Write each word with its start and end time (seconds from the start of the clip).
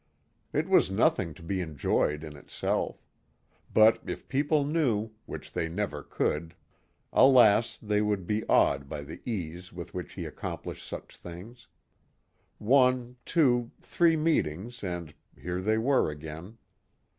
It 0.51 0.67
was 0.67 0.89
nothing 0.89 1.35
to 1.35 1.43
be 1.43 1.61
enjoyed 1.61 2.23
in 2.23 2.35
itself. 2.35 3.05
But 3.71 3.99
if 4.03 4.27
people 4.27 4.63
knew, 4.65 5.11
which 5.27 5.53
they 5.53 5.69
never 5.69 6.01
could, 6.01 6.55
alas, 7.13 7.77
they 7.79 8.01
would 8.01 8.25
be 8.25 8.43
awed 8.47 8.89
by 8.89 9.01
the 9.03 9.21
ease 9.29 9.71
with 9.71 9.93
which 9.93 10.13
he 10.13 10.25
accomplished 10.25 10.87
such 10.87 11.15
things. 11.17 11.67
One, 12.57 13.17
two, 13.25 13.69
three 13.79 14.15
meetings 14.15 14.83
and 14.83 15.13
here 15.37 15.61
they 15.61 15.77
were 15.77 16.09
again. 16.09 16.57